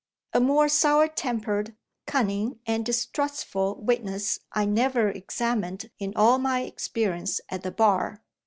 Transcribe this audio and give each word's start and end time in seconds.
A 0.33 0.39
more 0.39 0.67
sour 0.67 1.07
tempered, 1.07 1.75
cunning, 2.07 2.59
and 2.65 2.83
distrustful 2.83 3.75
witness 3.79 4.39
I 4.51 4.65
never 4.65 5.09
examined 5.09 5.91
in 5.99 6.11
all 6.15 6.39
my 6.39 6.61
experience 6.61 7.39
at 7.49 7.61
the 7.61 7.69
Bar. 7.69 8.23